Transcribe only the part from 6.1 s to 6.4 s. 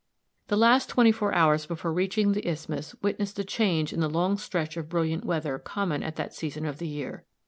that